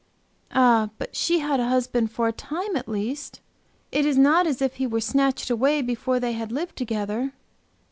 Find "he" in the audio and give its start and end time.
4.77-4.87